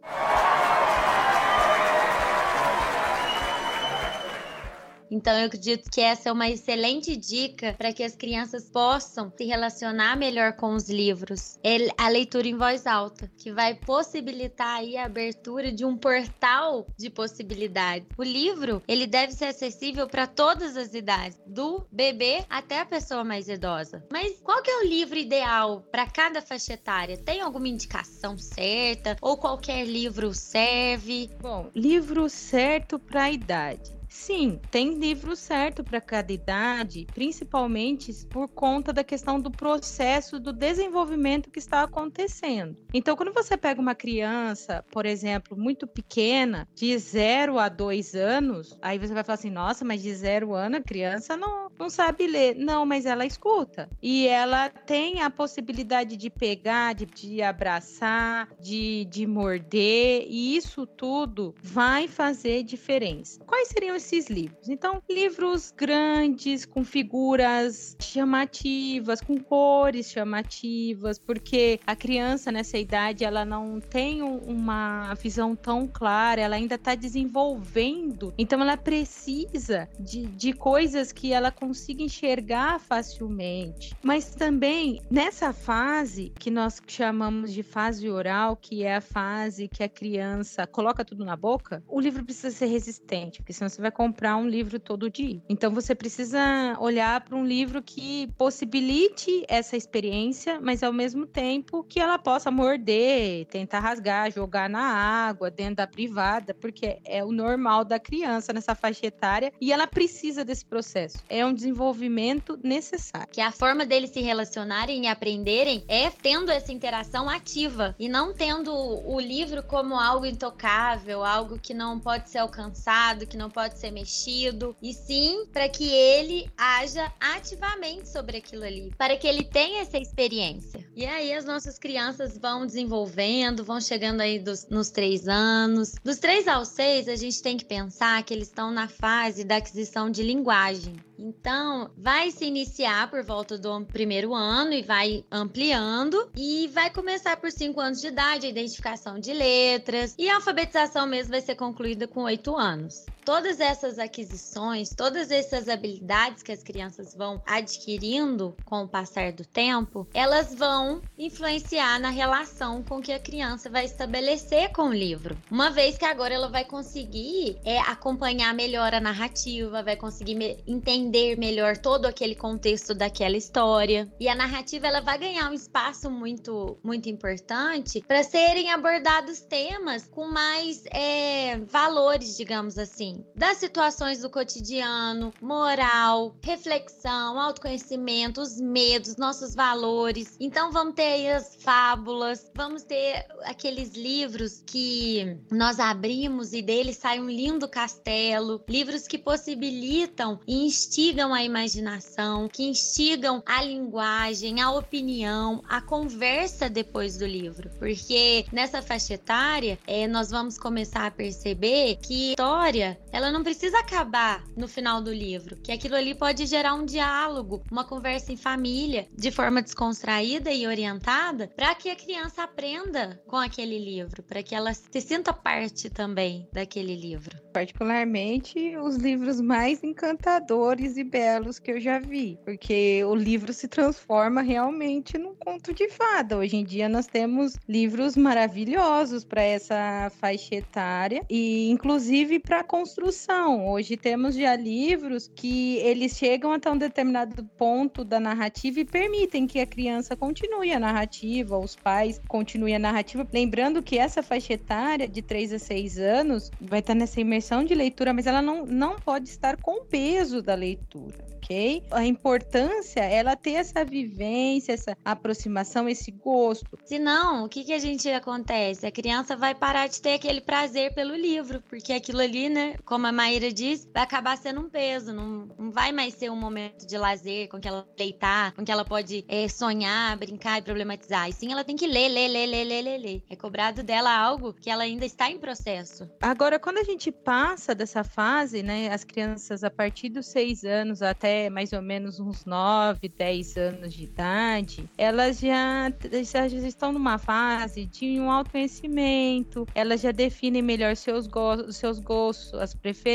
Então, 5.11 5.37
eu 5.37 5.47
acredito 5.47 5.89
que 5.89 6.01
essa 6.01 6.29
é 6.29 6.31
uma 6.31 6.49
excelente 6.49 7.15
dica 7.15 7.73
para 7.77 7.91
que 7.91 8.03
as 8.03 8.15
crianças 8.15 8.69
possam 8.69 9.31
se 9.35 9.45
relacionar 9.45 10.15
melhor 10.15 10.53
com 10.53 10.75
os 10.75 10.89
livros. 10.89 11.57
A 11.97 12.09
leitura 12.09 12.47
em 12.47 12.55
voz 12.55 12.85
alta, 12.85 13.29
que 13.37 13.51
vai 13.51 13.73
possibilitar 13.73 14.77
aí 14.77 14.97
a 14.97 15.05
abertura 15.05 15.71
de 15.71 15.83
um 15.85 15.97
portal 15.97 16.87
de 16.97 17.09
possibilidades. 17.09 18.07
O 18.17 18.23
livro, 18.23 18.81
ele 18.87 19.07
deve 19.07 19.33
ser 19.33 19.45
acessível 19.45 20.07
para 20.07 20.27
todas 20.27 20.77
as 20.77 20.93
idades, 20.93 21.39
do 21.45 21.85
bebê 21.91 22.45
até 22.49 22.79
a 22.79 22.85
pessoa 22.85 23.23
mais 23.23 23.49
idosa. 23.49 24.05
Mas 24.11 24.39
qual 24.41 24.61
que 24.61 24.69
é 24.69 24.79
o 24.79 24.87
livro 24.87 25.17
ideal 25.17 25.81
para 25.91 26.05
cada 26.05 26.41
faixa 26.41 26.73
etária? 26.73 27.17
Tem 27.17 27.41
alguma 27.41 27.67
indicação 27.67 28.37
certa 28.37 29.17
ou 29.21 29.37
qualquer 29.37 29.85
livro 29.85 30.33
serve? 30.33 31.29
Bom, 31.41 31.69
livro 31.75 32.29
certo 32.29 32.99
para 32.99 33.23
a 33.23 33.31
idade. 33.31 33.98
Sim, 34.09 34.59
tem 34.71 34.95
livro 34.95 35.35
certo 35.35 35.83
para 35.83 36.01
cada 36.01 36.33
idade, 36.33 37.05
principalmente 37.13 38.11
por 38.25 38.49
conta 38.49 38.91
da 38.91 39.03
questão 39.03 39.39
do 39.39 39.51
processo 39.51 40.39
do 40.39 40.51
desenvolvimento 40.51 41.51
que 41.51 41.59
está 41.59 41.83
acontecendo. 41.83 42.75
Então, 42.91 43.15
quando 43.15 43.31
você 43.31 43.55
pega 43.55 43.79
uma 43.79 43.93
criança, 43.93 44.83
por 44.91 45.05
exemplo, 45.05 45.55
muito 45.55 45.85
pequena, 45.85 46.67
de 46.73 46.97
0 46.97 47.59
a 47.59 47.69
2 47.69 48.15
anos, 48.15 48.75
aí 48.81 48.97
você 48.97 49.13
vai 49.13 49.23
falar 49.23 49.35
assim: 49.35 49.51
nossa, 49.51 49.85
mas 49.85 50.01
de 50.01 50.13
0 50.13 50.55
ano 50.55 50.77
a 50.77 50.81
criança 50.81 51.37
não, 51.37 51.69
não 51.77 51.89
sabe 51.89 52.25
ler. 52.25 52.55
Não, 52.55 52.85
mas 52.87 53.05
ela 53.05 53.25
escuta. 53.25 53.87
E 54.01 54.27
ela 54.27 54.69
tem 54.69 55.21
a 55.21 55.29
possibilidade 55.29 56.17
de 56.17 56.31
pegar, 56.31 56.93
de, 56.93 57.05
de 57.05 57.43
abraçar, 57.43 58.49
de, 58.59 59.05
de 59.05 59.27
morder, 59.27 60.25
e 60.27 60.55
isso 60.57 60.87
tudo 60.87 61.53
vai 61.61 62.07
fazer 62.07 62.63
diferença. 62.63 63.39
Quais 63.45 63.67
seriam 63.67 63.98
esses 63.99 64.29
livros? 64.29 64.67
Então, 64.69 65.01
livros 65.09 65.73
grandes, 65.75 66.65
com 66.65 66.83
figuras 66.83 67.95
chamativas, 67.99 69.21
com 69.21 69.37
cores 69.37 70.09
chamativas, 70.09 71.19
porque 71.19 71.79
a 71.85 71.95
criança 71.95 72.51
nessa 72.51 72.77
idade 72.77 73.23
ela 73.23 73.45
não 73.45 73.79
tem 73.79 74.21
uma 74.21 75.13
visão 75.15 75.55
tão 75.55 75.87
clara, 75.87 76.41
ela 76.41 76.55
ainda 76.55 76.75
está 76.75 76.95
desenvolvendo, 76.95 78.33
então 78.37 78.61
ela 78.61 78.77
precisa 78.77 79.87
de, 79.99 80.25
de 80.25 80.53
coisas 80.53 81.11
que 81.11 81.33
ela 81.33 81.51
consiga 81.51 82.01
enxergar 82.01 82.79
facilmente. 82.79 83.95
Mas 84.01 84.33
também 84.33 85.01
nessa 85.11 85.53
fase 85.53 86.31
que 86.39 86.49
nós 86.49 86.81
chamamos 86.87 87.53
de 87.53 87.63
fase 87.63 88.09
oral, 88.09 88.55
que 88.55 88.83
é 88.83 88.95
a 88.95 89.01
fase 89.01 89.67
que 89.67 89.83
a 89.83 89.89
criança 89.89 90.65
coloca 90.65 91.03
tudo 91.03 91.25
na 91.25 91.35
boca, 91.35 91.83
o 91.87 91.99
livro 91.99 92.23
precisa 92.23 92.51
ser 92.51 92.67
resistente, 92.67 93.39
porque 93.39 93.53
senão 93.53 93.69
você 93.69 93.81
vai 93.81 93.88
comprar 93.91 94.37
um 94.37 94.47
livro 94.47 94.79
todo 94.79 95.09
dia. 95.09 95.41
Então 95.49 95.71
você 95.71 95.95
precisa 95.95 96.39
olhar 96.79 97.21
para 97.21 97.35
um 97.35 97.45
livro 97.45 97.81
que 97.81 98.27
possibilite 98.37 99.43
essa 99.47 99.75
experiência, 99.75 100.59
mas 100.61 100.83
ao 100.83 100.93
mesmo 100.93 101.25
tempo 101.25 101.83
que 101.83 101.99
ela 101.99 102.17
possa 102.17 102.51
morder, 102.51 103.45
tentar 103.47 103.79
rasgar, 103.79 104.31
jogar 104.31 104.69
na 104.69 104.81
água, 104.81 105.49
dentro 105.49 105.75
da 105.75 105.87
privada, 105.87 106.53
porque 106.53 106.99
é 107.05 107.23
o 107.23 107.31
normal 107.31 107.83
da 107.83 107.99
criança 107.99 108.53
nessa 108.53 108.75
faixa 108.75 109.05
etária 109.05 109.51
e 109.59 109.71
ela 109.71 109.87
precisa 109.87 110.43
desse 110.45 110.65
processo. 110.65 111.17
É 111.29 111.45
um 111.45 111.53
desenvolvimento 111.53 112.59
necessário. 112.63 113.29
Que 113.31 113.41
a 113.41 113.51
forma 113.51 113.85
deles 113.85 114.11
se 114.11 114.21
relacionarem 114.21 115.03
e 115.03 115.07
aprenderem 115.07 115.83
é 115.87 116.09
tendo 116.09 116.51
essa 116.51 116.71
interação 116.71 117.29
ativa 117.29 117.95
e 117.99 118.09
não 118.09 118.33
tendo 118.33 118.73
o 118.73 119.19
livro 119.19 119.63
como 119.63 119.95
algo 119.95 120.25
intocável, 120.25 121.23
algo 121.23 121.59
que 121.59 121.73
não 121.73 121.99
pode 121.99 122.29
ser 122.29 122.39
alcançado, 122.39 123.25
que 123.25 123.37
não 123.37 123.49
pode 123.49 123.78
ser 123.79 123.91
mexido, 123.91 124.75
e 124.81 124.93
sim 124.93 125.45
para 125.51 125.69
que 125.69 125.87
ele 125.89 126.49
haja 126.57 127.11
ativamente 127.19 128.09
sobre 128.09 128.37
aquilo 128.37 128.63
ali, 128.63 128.93
para 128.97 129.17
que 129.17 129.27
ele 129.27 129.43
tenha 129.43 129.81
essa 129.81 129.97
experiência. 129.97 130.85
E 130.95 131.05
aí 131.05 131.33
as 131.33 131.45
nossas 131.45 131.79
crianças 131.79 132.37
vão 132.37 132.65
desenvolvendo, 132.65 133.63
vão 133.63 133.79
chegando 133.79 134.21
aí 134.21 134.39
dos, 134.39 134.67
nos 134.67 134.89
três 134.89 135.27
anos. 135.27 135.95
Dos 136.03 136.17
três 136.17 136.47
aos 136.47 136.69
seis, 136.69 137.07
a 137.07 137.15
gente 137.15 137.41
tem 137.41 137.57
que 137.57 137.65
pensar 137.65 138.21
que 138.23 138.33
eles 138.33 138.47
estão 138.47 138.71
na 138.71 138.87
fase 138.87 139.43
da 139.43 139.57
aquisição 139.57 140.09
de 140.09 140.23
linguagem. 140.23 140.95
Então, 141.17 141.91
vai 141.97 142.31
se 142.31 142.45
iniciar 142.45 143.09
por 143.09 143.23
volta 143.23 143.57
do 143.57 143.85
primeiro 143.85 144.33
ano 144.33 144.73
e 144.73 144.81
vai 144.81 145.25
ampliando 145.29 146.31
e 146.35 146.67
vai 146.69 146.89
começar 146.89 147.35
por 147.37 147.51
cinco 147.51 147.81
anos 147.81 147.99
de 147.99 148.07
idade, 148.07 148.47
a 148.47 148.49
identificação 148.49 149.19
de 149.19 149.33
letras 149.33 150.15
e 150.17 150.29
a 150.29 150.35
alfabetização 150.35 151.05
mesmo 151.05 151.31
vai 151.31 151.41
ser 151.41 151.55
concluída 151.55 152.07
com 152.07 152.23
oito 152.23 152.55
anos 152.55 153.05
todas 153.29 153.59
essas 153.69 153.99
aquisições, 153.99 154.89
todas 154.89 155.29
essas 155.29 155.69
habilidades 155.69 156.41
que 156.41 156.51
as 156.51 156.63
crianças 156.63 157.13
vão 157.13 157.41
adquirindo 157.45 158.55
com 158.65 158.83
o 158.83 158.87
passar 158.87 159.31
do 159.31 159.45
tempo, 159.45 160.07
elas 160.13 160.55
vão 160.55 161.01
influenciar 161.17 161.99
na 161.99 162.09
relação 162.09 162.83
com 162.83 162.99
que 162.99 163.11
a 163.11 163.19
criança 163.19 163.69
vai 163.69 163.85
estabelecer 163.85 164.71
com 164.71 164.89
o 164.89 164.93
livro. 164.93 165.37
Uma 165.51 165.69
vez 165.69 165.97
que 165.97 166.05
agora 166.05 166.33
ela 166.33 166.49
vai 166.49 166.65
conseguir 166.65 167.57
é, 167.63 167.79
acompanhar 167.79 168.53
melhor 168.53 168.93
a 168.93 168.99
narrativa, 168.99 169.83
vai 169.83 169.95
conseguir 169.95 170.35
me 170.35 170.57
entender 170.67 171.37
melhor 171.37 171.77
todo 171.77 172.05
aquele 172.05 172.35
contexto 172.35 172.95
daquela 172.95 173.37
história. 173.37 174.11
E 174.19 174.27
a 174.27 174.35
narrativa 174.35 174.87
ela 174.87 175.01
vai 175.01 175.19
ganhar 175.19 175.49
um 175.49 175.53
espaço 175.53 176.09
muito, 176.09 176.77
muito 176.83 177.07
importante 177.07 178.03
para 178.07 178.23
serem 178.23 178.71
abordados 178.71 179.41
temas 179.41 180.07
com 180.07 180.27
mais 180.27 180.83
é, 180.91 181.57
valores, 181.59 182.35
digamos 182.35 182.77
assim 182.77 183.23
das 183.35 183.58
situações 183.59 184.21
do 184.21 184.29
cotidiano, 184.29 185.33
moral, 185.41 186.35
reflexão, 186.41 187.39
autoconhecimento, 187.39 188.41
os 188.41 188.59
medos, 188.59 189.17
nossos 189.17 189.53
valores. 189.53 190.35
Então 190.39 190.71
vamos 190.71 190.95
ter 190.95 191.03
aí 191.03 191.29
as 191.29 191.55
fábulas, 191.55 192.49
vamos 192.55 192.83
ter 192.83 193.25
aqueles 193.43 193.93
livros 193.93 194.63
que 194.65 195.37
nós 195.51 195.79
abrimos 195.79 196.53
e 196.53 196.61
deles 196.61 196.97
sai 196.97 197.19
um 197.19 197.29
lindo 197.29 197.67
castelo, 197.67 198.63
livros 198.67 199.07
que 199.07 199.17
possibilitam 199.17 200.39
e 200.47 200.65
instigam 200.65 201.33
a 201.33 201.43
imaginação, 201.43 202.47
que 202.47 202.63
instigam 202.63 203.43
a 203.45 203.63
linguagem, 203.63 204.61
a 204.61 204.71
opinião, 204.71 205.61
a 205.67 205.81
conversa 205.81 206.69
depois 206.69 207.17
do 207.17 207.25
livro. 207.25 207.69
Porque 207.77 208.45
nessa 208.51 208.81
faixa 208.81 209.15
etária, 209.15 209.77
é, 209.85 210.07
nós 210.07 210.29
vamos 210.29 210.57
começar 210.57 211.05
a 211.05 211.11
perceber 211.11 211.97
que 211.97 212.31
história 212.31 212.99
ela 213.11 213.31
não 213.31 213.43
precisa 213.49 213.79
acabar 213.79 214.43
no 214.55 214.67
final 214.67 215.01
do 215.01 215.11
livro, 215.11 215.55
que 215.55 215.71
aquilo 215.71 215.95
ali 215.95 216.13
pode 216.13 216.45
gerar 216.45 216.75
um 216.75 216.85
diálogo, 216.85 217.63
uma 217.71 217.83
conversa 217.83 218.31
em 218.31 218.37
família, 218.37 219.07
de 219.17 219.31
forma 219.31 219.59
descontraída 219.59 220.51
e 220.51 220.67
orientada, 220.67 221.47
para 221.55 221.73
que 221.73 221.89
a 221.89 221.95
criança 221.95 222.43
aprenda 222.43 223.19
com 223.25 223.37
aquele 223.37 223.79
livro, 223.79 224.21
para 224.21 224.43
que 224.43 224.53
ela 224.53 224.71
se 224.71 225.01
sinta 225.01 225.33
parte 225.33 225.89
também 225.89 226.47
daquele 226.53 226.95
livro. 226.95 227.35
Particularmente 227.51 228.77
os 228.77 228.97
livros 228.97 229.41
mais 229.41 229.83
encantadores 229.83 230.95
e 230.95 231.03
belos 231.03 231.57
que 231.57 231.71
eu 231.71 231.81
já 231.81 231.97
vi, 231.97 232.37
porque 232.45 233.03
o 233.03 233.15
livro 233.15 233.51
se 233.51 233.67
transforma 233.67 234.43
realmente 234.43 235.17
num 235.17 235.33
conto 235.33 235.73
de 235.73 235.89
fada. 235.89 236.37
Hoje 236.37 236.57
em 236.57 236.63
dia 236.63 236.87
nós 236.87 237.07
temos 237.07 237.55
livros 237.67 238.15
maravilhosos 238.15 239.23
para 239.23 239.41
essa 239.41 240.11
faixa 240.21 240.53
etária 240.53 241.25
e 241.27 241.67
inclusive 241.71 242.37
para 242.37 242.63
construir 242.63 242.99
construção. 242.99 243.38
Hoje 243.47 243.95
temos 243.97 244.35
já 244.35 244.55
livros 244.55 245.29
que 245.33 245.77
eles 245.77 246.17
chegam 246.17 246.51
até 246.51 246.69
um 246.69 246.77
determinado 246.77 247.43
ponto 247.57 248.03
da 248.03 248.19
narrativa 248.19 248.79
e 248.79 248.85
permitem 248.85 249.47
que 249.47 249.59
a 249.59 249.65
criança 249.65 250.15
continue 250.15 250.71
a 250.71 250.79
narrativa, 250.79 251.57
os 251.57 251.75
pais 251.75 252.21
continuem 252.27 252.75
a 252.75 252.79
narrativa. 252.79 253.27
Lembrando 253.31 253.81
que 253.81 253.97
essa 253.97 254.21
faixa 254.21 254.53
etária 254.53 255.07
de 255.07 255.21
3 255.21 255.53
a 255.53 255.59
6 255.59 255.99
anos 255.99 256.51
vai 256.59 256.79
estar 256.79 256.95
nessa 256.95 257.21
imersão 257.21 257.63
de 257.63 257.73
leitura, 257.73 258.13
mas 258.13 258.27
ela 258.27 258.41
não, 258.41 258.65
não 258.65 258.95
pode 258.95 259.29
estar 259.29 259.57
com 259.57 259.81
o 259.81 259.85
peso 259.85 260.41
da 260.41 260.55
leitura 260.55 261.29
ok? 261.49 261.83
A 261.91 262.05
importância 262.05 262.99
é 262.99 263.15
ela 263.15 263.35
ter 263.35 263.53
essa 263.53 263.83
vivência, 263.83 264.73
essa 264.73 264.95
aproximação, 265.03 265.89
esse 265.89 266.11
gosto. 266.11 266.77
Senão, 266.85 267.45
o 267.45 267.49
que, 267.49 267.63
que 267.63 267.73
a 267.73 267.79
gente 267.79 268.07
acontece? 268.09 268.85
A 268.85 268.91
criança 268.91 269.35
vai 269.35 269.55
parar 269.55 269.87
de 269.87 269.99
ter 269.99 270.13
aquele 270.13 270.41
prazer 270.41 270.93
pelo 270.93 271.15
livro, 271.15 271.61
porque 271.67 271.91
aquilo 271.91 272.19
ali, 272.19 272.49
né, 272.49 272.75
como 272.85 273.07
a 273.07 273.11
Maíra 273.29 273.53
diz, 273.53 273.87
vai 273.93 274.01
acabar 274.01 274.35
sendo 274.39 274.59
um 274.61 274.67
peso, 274.67 275.13
não, 275.13 275.47
não 275.55 275.69
vai 275.69 275.91
mais 275.91 276.15
ser 276.15 276.31
um 276.31 276.35
momento 276.35 276.87
de 276.87 276.97
lazer 276.97 277.47
com 277.47 277.59
que 277.59 277.67
ela 277.67 277.87
deitar, 277.95 278.53
com 278.53 278.65
que 278.65 278.71
ela 278.71 278.83
pode 278.83 279.23
é, 279.27 279.47
sonhar, 279.47 280.17
brincar 280.17 280.57
e 280.57 280.63
problematizar. 280.63 281.29
E 281.29 281.33
sim, 281.33 281.51
ela 281.51 281.63
tem 281.63 281.75
que 281.75 281.85
ler, 281.85 282.09
ler, 282.09 282.27
ler, 282.27 282.47
ler, 282.47 282.65
ler, 282.65 282.81
ler, 282.81 282.97
ler. 282.97 283.23
É 283.29 283.35
cobrado 283.35 283.83
dela 283.83 284.11
algo 284.11 284.51
que 284.51 284.67
ela 284.67 284.81
ainda 284.81 285.05
está 285.05 285.29
em 285.29 285.37
processo. 285.37 286.09
Agora, 286.19 286.57
quando 286.57 286.79
a 286.79 286.83
gente 286.83 287.11
passa 287.11 287.75
dessa 287.75 288.03
fase, 288.03 288.63
né, 288.63 288.91
as 288.91 289.03
crianças 289.03 289.63
a 289.63 289.69
partir 289.69 290.09
dos 290.09 290.25
seis 290.25 290.63
anos 290.63 291.03
até 291.03 291.51
mais 291.51 291.71
ou 291.71 291.83
menos 291.83 292.19
uns 292.19 292.45
9, 292.45 293.09
10 293.09 293.57
anos 293.57 293.93
de 293.93 294.05
idade, 294.05 294.89
elas 294.97 295.39
já, 295.39 295.93
já 296.23 296.47
estão 296.47 296.91
numa 296.91 297.19
fase 297.19 297.85
de 297.85 298.19
um 298.19 298.31
autoconhecimento, 298.31 299.67
elas 299.75 300.01
já 300.01 300.11
definem 300.11 300.63
melhor 300.63 300.95
seus, 300.95 301.27
go 301.27 301.71
seus 301.71 301.99
gostos, 301.99 302.59
as 302.59 302.73
preferências, 302.73 303.08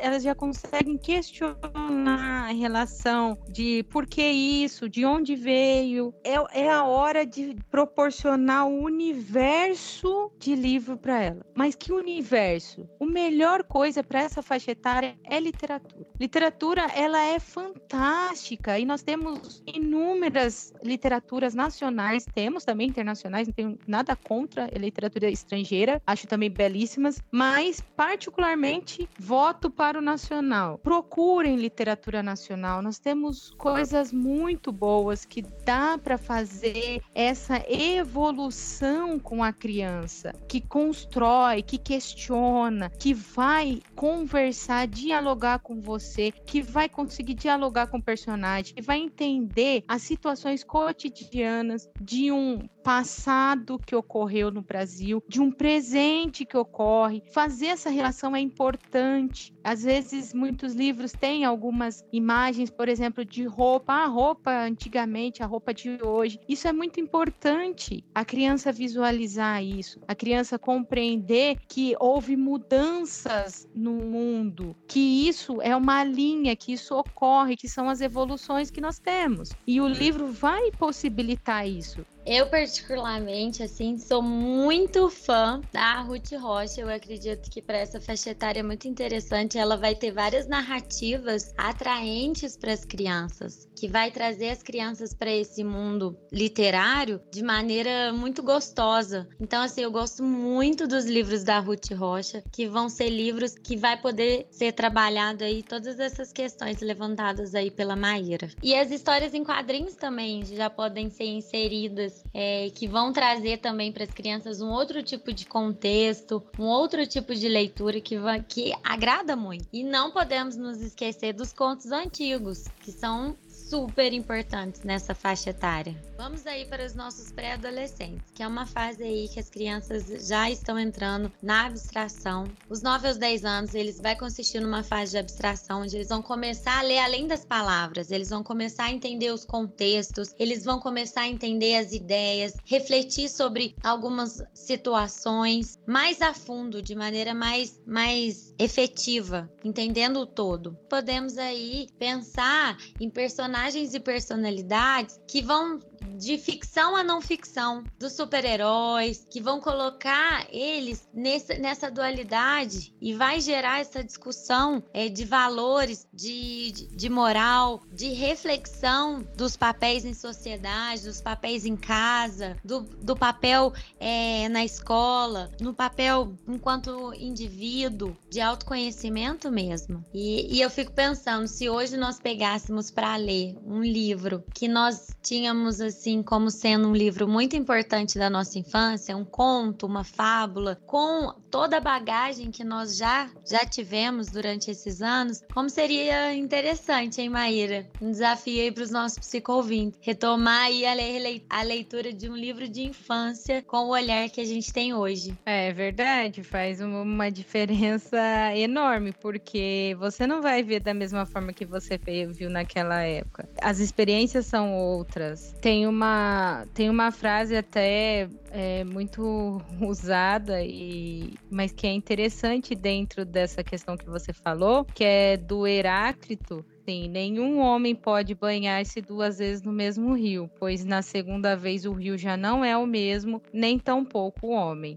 elas 0.00 0.22
já 0.22 0.34
conseguem 0.34 0.98
questionar 0.98 2.48
a 2.48 2.52
relação 2.52 3.38
de 3.48 3.84
por 3.84 4.06
que 4.06 4.22
isso, 4.22 4.88
de 4.88 5.04
onde 5.04 5.34
veio. 5.34 6.14
É, 6.24 6.62
é 6.62 6.70
a 6.70 6.84
hora 6.84 7.24
de 7.24 7.56
proporcionar 7.70 8.66
o 8.66 8.82
universo 8.82 10.30
de 10.38 10.54
livro 10.54 10.96
para 10.96 11.22
ela. 11.22 11.46
Mas 11.54 11.74
que 11.74 11.92
universo? 11.92 12.88
A 13.00 13.06
melhor 13.06 13.64
coisa 13.64 14.02
para 14.02 14.22
essa 14.22 14.42
faixa 14.42 14.70
etária 14.70 15.16
é 15.24 15.38
literatura. 15.38 16.06
Literatura, 16.18 16.86
ela 16.94 17.22
é 17.22 17.38
fantástica 17.38 18.78
e 18.78 18.84
nós 18.84 19.02
temos 19.02 19.62
inúmeras 19.66 20.72
literaturas 20.82 21.54
nacionais, 21.54 22.24
temos 22.34 22.64
também 22.64 22.88
internacionais, 22.88 23.46
não 23.48 23.54
tenho 23.54 23.78
nada 23.86 24.16
contra 24.16 24.64
a 24.64 24.78
literatura 24.78 25.30
estrangeira, 25.30 26.00
acho 26.06 26.26
também 26.26 26.50
belíssimas, 26.50 27.22
mas 27.30 27.80
particularmente 27.96 28.95
voto 29.18 29.70
para 29.70 29.98
o 29.98 30.02
nacional. 30.02 30.78
Procurem 30.78 31.56
literatura 31.56 32.22
nacional, 32.22 32.82
nós 32.82 32.98
temos 32.98 33.50
coisas 33.56 34.12
muito 34.12 34.72
boas 34.72 35.24
que 35.24 35.42
dá 35.64 35.96
para 35.96 36.16
para 36.16 36.18
fazer 36.18 37.02
essa 37.14 37.62
evolução 37.68 39.18
com 39.18 39.44
a 39.44 39.52
criança, 39.52 40.32
que 40.48 40.60
constrói, 40.60 41.62
que 41.62 41.76
questiona, 41.76 42.88
que 42.90 43.12
vai 43.12 43.82
conversar, 43.94 44.86
dialogar 44.86 45.58
com 45.58 45.80
você, 45.80 46.32
que 46.32 46.62
vai 46.62 46.88
conseguir 46.88 47.34
dialogar 47.34 47.88
com 47.88 47.98
o 47.98 48.02
personagem, 48.02 48.74
que 48.74 48.82
vai 48.82 48.98
entender 48.98 49.84
as 49.86 50.02
situações 50.02 50.64
cotidianas 50.64 51.88
de 52.00 52.32
um 52.32 52.66
passado 52.86 53.80
que 53.84 53.96
ocorreu 53.96 54.48
no 54.48 54.62
Brasil, 54.62 55.20
de 55.26 55.40
um 55.40 55.50
presente 55.50 56.44
que 56.44 56.56
ocorre. 56.56 57.20
Fazer 57.32 57.66
essa 57.66 57.90
relação 57.90 58.36
é 58.36 58.38
importante. 58.38 59.52
Às 59.64 59.82
vezes, 59.82 60.32
muitos 60.32 60.72
livros 60.72 61.10
têm 61.10 61.44
algumas 61.44 62.04
imagens, 62.12 62.70
por 62.70 62.88
exemplo, 62.88 63.24
de 63.24 63.44
roupa, 63.44 63.92
a 63.92 64.06
roupa 64.06 64.52
antigamente, 64.52 65.42
a 65.42 65.46
roupa 65.46 65.74
de 65.74 65.98
hoje. 66.00 66.38
Isso 66.48 66.68
é 66.68 66.72
muito 66.72 67.00
importante. 67.00 68.04
A 68.14 68.24
criança 68.24 68.70
visualizar 68.70 69.64
isso, 69.64 70.00
a 70.06 70.14
criança 70.14 70.56
compreender 70.56 71.58
que 71.66 71.96
houve 71.98 72.36
mudanças 72.36 73.66
no 73.74 73.94
mundo, 73.94 74.76
que 74.86 75.28
isso 75.28 75.60
é 75.60 75.74
uma 75.74 76.04
linha, 76.04 76.54
que 76.54 76.72
isso 76.72 76.94
ocorre, 76.94 77.56
que 77.56 77.68
são 77.68 77.88
as 77.88 78.00
evoluções 78.00 78.70
que 78.70 78.80
nós 78.80 79.00
temos. 79.00 79.50
E 79.66 79.80
o 79.80 79.88
livro 79.88 80.28
vai 80.28 80.70
possibilitar 80.70 81.66
isso. 81.66 82.06
Eu, 82.28 82.48
particularmente, 82.48 83.62
assim, 83.62 83.96
sou 83.98 84.20
muito 84.20 85.08
fã 85.08 85.62
da 85.72 86.00
Ruth 86.00 86.32
Rocha. 86.32 86.80
Eu 86.80 86.88
acredito 86.88 87.48
que 87.48 87.62
para 87.62 87.78
essa 87.78 88.00
faixa 88.00 88.30
etária 88.30 88.58
é 88.58 88.62
muito 88.64 88.88
interessante. 88.88 89.56
Ela 89.56 89.76
vai 89.76 89.94
ter 89.94 90.10
várias 90.10 90.48
narrativas 90.48 91.54
atraentes 91.56 92.56
para 92.56 92.72
as 92.72 92.84
crianças, 92.84 93.68
que 93.76 93.86
vai 93.86 94.10
trazer 94.10 94.48
as 94.48 94.60
crianças 94.60 95.14
para 95.14 95.30
esse 95.30 95.62
mundo 95.62 96.18
literário 96.32 97.20
de 97.32 97.44
maneira 97.44 98.12
muito 98.12 98.42
gostosa. 98.42 99.28
Então, 99.40 99.62
assim, 99.62 99.82
eu 99.82 99.92
gosto 99.92 100.24
muito 100.24 100.88
dos 100.88 101.04
livros 101.04 101.44
da 101.44 101.60
Ruth 101.60 101.92
Rocha, 101.92 102.42
que 102.50 102.66
vão 102.66 102.88
ser 102.88 103.08
livros 103.08 103.54
que 103.54 103.76
vai 103.76 104.00
poder 104.00 104.48
ser 104.50 104.72
trabalhado 104.72 105.44
aí 105.44 105.62
todas 105.62 106.00
essas 106.00 106.32
questões 106.32 106.80
levantadas 106.80 107.54
aí 107.54 107.70
pela 107.70 107.94
Maíra. 107.94 108.50
E 108.64 108.74
as 108.74 108.90
histórias 108.90 109.32
em 109.32 109.44
quadrinhos 109.44 109.94
também 109.94 110.44
já 110.44 110.68
podem 110.68 111.08
ser 111.08 111.26
inseridas 111.26 112.15
é, 112.32 112.70
que 112.70 112.86
vão 112.86 113.12
trazer 113.12 113.58
também 113.58 113.92
para 113.92 114.04
as 114.04 114.10
crianças 114.10 114.60
um 114.60 114.70
outro 114.70 115.02
tipo 115.02 115.32
de 115.32 115.46
contexto, 115.46 116.42
um 116.58 116.64
outro 116.64 117.06
tipo 117.06 117.34
de 117.34 117.48
leitura 117.48 118.00
que, 118.00 118.16
que 118.48 118.72
agrada 118.84 119.34
muito. 119.34 119.66
E 119.72 119.82
não 119.82 120.10
podemos 120.10 120.56
nos 120.56 120.80
esquecer 120.80 121.32
dos 121.32 121.52
contos 121.52 121.90
antigos, 121.92 122.66
que 122.80 122.92
são 122.92 123.36
super 123.68 124.12
importantes 124.12 124.82
nessa 124.82 125.14
faixa 125.14 125.50
etária. 125.50 125.96
Vamos 126.16 126.46
aí 126.46 126.64
para 126.64 126.84
os 126.84 126.94
nossos 126.94 127.32
pré-adolescentes, 127.32 128.30
que 128.32 128.42
é 128.42 128.46
uma 128.46 128.64
fase 128.64 129.02
aí 129.02 129.28
que 129.28 129.40
as 129.40 129.50
crianças 129.50 130.28
já 130.28 130.48
estão 130.48 130.78
entrando 130.78 131.32
na 131.42 131.66
abstração. 131.66 132.44
Os 132.70 132.80
9 132.80 133.08
aos 133.08 133.16
10 133.16 133.44
anos, 133.44 133.74
eles 133.74 134.00
vai 134.00 134.16
consistir 134.16 134.60
numa 134.60 134.82
fase 134.82 135.12
de 135.12 135.18
abstração 135.18 135.82
onde 135.82 135.96
eles 135.96 136.08
vão 136.08 136.22
começar 136.22 136.78
a 136.78 136.82
ler 136.82 136.98
além 136.98 137.26
das 137.26 137.44
palavras, 137.44 138.10
eles 138.10 138.30
vão 138.30 138.42
começar 138.42 138.84
a 138.84 138.92
entender 138.92 139.32
os 139.32 139.44
contextos, 139.44 140.34
eles 140.38 140.64
vão 140.64 140.78
começar 140.78 141.22
a 141.22 141.28
entender 141.28 141.76
as 141.76 141.92
ideias, 141.92 142.54
refletir 142.64 143.28
sobre 143.28 143.74
algumas 143.82 144.42
situações 144.54 145.78
mais 145.86 146.22
a 146.22 146.32
fundo, 146.32 146.80
de 146.80 146.94
maneira 146.94 147.34
mais 147.34 147.80
mais 147.86 148.54
efetiva, 148.58 149.50
entendendo 149.64 150.20
o 150.20 150.26
todo. 150.26 150.78
Podemos 150.88 151.36
aí 151.36 151.88
pensar 151.98 152.76
em 153.00 153.10
personagens 153.10 153.55
personagens 153.56 153.94
e 153.94 154.00
personalidades 154.00 155.18
que 155.26 155.40
vão 155.40 155.80
de 156.16 156.38
ficção 156.38 156.96
a 156.96 157.02
não 157.02 157.20
ficção, 157.20 157.84
dos 157.98 158.14
super-heróis, 158.14 159.26
que 159.30 159.40
vão 159.40 159.60
colocar 159.60 160.46
eles 160.50 161.08
nessa, 161.12 161.54
nessa 161.54 161.90
dualidade 161.90 162.94
e 163.00 163.14
vai 163.14 163.40
gerar 163.40 163.80
essa 163.80 164.02
discussão 164.02 164.82
é, 164.92 165.08
de 165.08 165.24
valores, 165.24 166.06
de, 166.12 166.72
de, 166.72 166.86
de, 166.88 167.08
moral, 167.08 167.82
de 167.92 168.08
reflexão 168.08 169.24
dos 169.36 169.56
papéis 169.56 170.04
em 170.04 170.14
sociedade, 170.14 171.04
dos 171.04 171.20
papéis 171.20 171.66
em 171.66 171.76
casa, 171.76 172.56
do, 172.64 172.80
do 172.80 173.16
papel 173.16 173.72
é, 174.00 174.48
na 174.48 174.64
escola, 174.64 175.50
no 175.60 175.74
papel 175.74 176.34
enquanto 176.48 177.12
indivíduo, 177.14 178.16
de 178.30 178.40
autoconhecimento 178.40 179.50
mesmo. 179.50 180.04
E, 180.14 180.56
e 180.56 180.60
eu 180.60 180.70
fico 180.70 180.92
pensando, 180.92 181.46
se 181.46 181.68
hoje 181.68 181.96
nós 181.96 182.18
pegássemos 182.18 182.90
para 182.90 183.16
ler 183.16 183.56
um 183.64 183.82
livro 183.82 184.42
que 184.54 184.68
nós 184.68 185.08
tínhamos 185.22 185.80
assim, 185.80 186.05
assim 186.06 186.22
como 186.22 186.52
sendo 186.52 186.88
um 186.88 186.94
livro 186.94 187.26
muito 187.26 187.56
importante 187.56 188.16
da 188.16 188.30
nossa 188.30 188.56
infância, 188.60 189.16
um 189.16 189.24
conto, 189.24 189.86
uma 189.86 190.04
fábula, 190.04 190.80
com 190.86 191.34
toda 191.50 191.78
a 191.78 191.80
bagagem 191.80 192.52
que 192.52 192.62
nós 192.62 192.96
já 192.96 193.28
já 193.44 193.64
tivemos 193.64 194.28
durante 194.28 194.70
esses 194.70 195.02
anos, 195.02 195.42
como 195.52 195.68
seria 195.68 196.32
interessante, 196.32 197.20
hein, 197.20 197.28
Maíra? 197.28 197.88
Um 198.00 198.12
desafio 198.12 198.62
aí 198.62 198.70
para 198.70 198.84
os 198.84 198.90
nossos 198.90 199.18
psicovintes, 199.18 199.98
retomar 200.00 200.66
aí 200.66 200.84
a, 200.86 201.62
leitura 201.62 202.12
de 202.12 202.30
um 202.30 202.36
livro 202.36 202.68
de 202.68 202.82
infância 202.82 203.62
com 203.62 203.86
o 203.86 203.88
olhar 203.88 204.28
que 204.30 204.40
a 204.40 204.44
gente 204.44 204.72
tem 204.72 204.94
hoje. 204.94 205.36
É 205.44 205.72
verdade, 205.72 206.44
faz 206.44 206.80
uma 206.80 207.30
diferença 207.30 208.16
enorme, 208.54 209.12
porque 209.12 209.96
você 209.98 210.24
não 210.24 210.40
vai 210.40 210.62
ver 210.62 210.80
da 210.80 210.94
mesma 210.94 211.26
forma 211.26 211.52
que 211.52 211.64
você 211.64 211.98
viu 212.32 212.48
naquela 212.48 213.02
época. 213.02 213.48
As 213.60 213.80
experiências 213.80 214.46
são 214.46 214.72
outras. 214.74 215.54
Tem 215.60 215.86
uma 215.86 215.95
uma, 215.96 216.66
tem 216.74 216.90
uma 216.90 217.10
frase 217.10 217.56
até 217.56 218.28
é, 218.50 218.84
muito 218.84 219.62
usada, 219.80 220.62
e, 220.62 221.32
mas 221.50 221.72
que 221.72 221.86
é 221.86 221.92
interessante 221.92 222.74
dentro 222.74 223.24
dessa 223.24 223.64
questão 223.64 223.96
que 223.96 224.06
você 224.06 224.32
falou, 224.32 224.84
que 224.84 225.02
é 225.02 225.36
do 225.36 225.66
Heráclito. 225.66 226.64
Sim, 226.84 227.08
nenhum 227.08 227.58
homem 227.58 227.96
pode 227.96 228.34
banhar-se 228.34 229.00
duas 229.00 229.38
vezes 229.38 229.62
no 229.62 229.72
mesmo 229.72 230.14
rio, 230.14 230.48
pois 230.58 230.84
na 230.84 231.02
segunda 231.02 231.56
vez 231.56 231.84
o 231.84 231.92
rio 231.92 232.16
já 232.16 232.36
não 232.36 232.64
é 232.64 232.76
o 232.76 232.86
mesmo, 232.86 233.42
nem 233.52 233.76
tampouco 233.76 234.46
o 234.46 234.50
homem. 234.50 234.96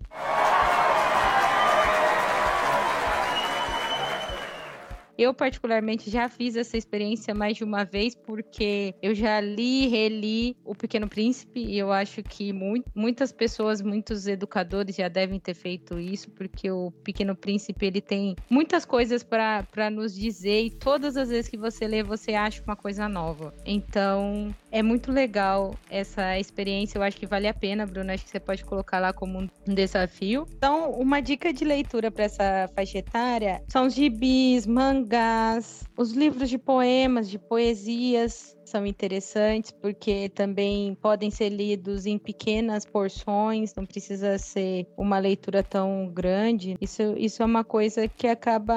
Eu, 5.19 5.33
particularmente, 5.33 6.09
já 6.09 6.29
fiz 6.29 6.55
essa 6.55 6.77
experiência 6.77 7.35
mais 7.35 7.57
de 7.57 7.65
uma 7.65 7.83
vez, 7.83 8.15
porque 8.15 8.95
eu 9.01 9.13
já 9.13 9.41
li, 9.41 9.85
reli 9.87 10.55
O 10.63 10.73
Pequeno 10.73 11.09
Príncipe, 11.09 11.59
e 11.59 11.77
eu 11.77 11.91
acho 11.91 12.23
que 12.23 12.53
muitas 12.95 13.33
pessoas, 13.33 13.81
muitos 13.81 14.27
educadores 14.27 14.95
já 14.95 15.09
devem 15.09 15.37
ter 15.37 15.53
feito 15.53 15.99
isso, 15.99 16.31
porque 16.31 16.71
o 16.71 16.89
Pequeno 17.03 17.35
Príncipe 17.35 17.85
ele 17.85 17.99
tem 17.99 18.33
muitas 18.49 18.85
coisas 18.85 19.21
para 19.21 19.89
nos 19.91 20.15
dizer, 20.15 20.61
e 20.61 20.69
todas 20.69 21.17
as 21.17 21.27
vezes 21.27 21.49
que 21.49 21.57
você 21.57 21.85
lê, 21.85 22.01
você 22.01 22.33
acha 22.33 22.63
uma 22.63 22.77
coisa 22.77 23.09
nova. 23.09 23.53
Então, 23.65 24.55
é 24.71 24.81
muito 24.81 25.11
legal 25.11 25.75
essa 25.89 26.39
experiência, 26.39 26.97
eu 26.97 27.03
acho 27.03 27.17
que 27.17 27.27
vale 27.27 27.49
a 27.49 27.53
pena, 27.53 27.85
Bruna. 27.85 28.13
Acho 28.13 28.23
que 28.23 28.31
você 28.31 28.39
pode 28.39 28.63
colocar 28.63 28.99
lá 28.99 29.11
como 29.11 29.37
um 29.39 29.73
desafio. 29.73 30.47
Então, 30.55 30.91
uma 30.91 31.19
dica 31.19 31.51
de 31.51 31.65
leitura 31.65 32.09
para 32.09 32.23
essa 32.23 32.69
faixa 32.73 32.99
etária 32.99 33.61
são 33.67 33.87
os 33.87 33.93
gibis, 33.93 34.65
mangás 34.65 35.08
mangás, 35.09 35.83
os 35.97 36.11
livros 36.11 36.49
de 36.49 36.57
poemas, 36.57 37.29
de 37.29 37.39
poesias, 37.39 38.55
são 38.69 38.85
interessantes 38.85 39.71
porque 39.71 40.29
também 40.29 40.95
podem 40.95 41.29
ser 41.29 41.49
lidos 41.49 42.05
em 42.05 42.17
pequenas 42.17 42.85
porções, 42.85 43.73
não 43.75 43.85
precisa 43.85 44.37
ser 44.37 44.87
uma 44.97 45.19
leitura 45.19 45.63
tão 45.63 46.09
grande. 46.13 46.77
Isso, 46.79 47.01
isso 47.17 47.41
é 47.41 47.45
uma 47.45 47.63
coisa 47.63 48.07
que 48.07 48.27
acaba 48.27 48.75